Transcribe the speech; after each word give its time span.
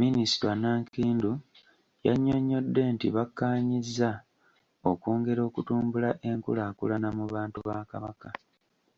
Minisita 0.00 0.50
Nankindu 0.62 1.32
yannyonyodde 2.06 2.82
nti 2.94 3.06
bakkaanyizza 3.14 4.10
okwongera 4.90 5.40
okutumbula 5.48 6.10
enkulaakulana 6.30 7.08
mu 7.16 7.24
bantu 7.34 7.58
ba 7.66 7.76
Kabaka. 7.90 8.28